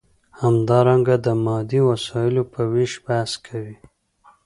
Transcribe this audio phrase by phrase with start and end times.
[0.41, 3.75] همدارنګه د مادي وسایلو په ویش بحث کوي.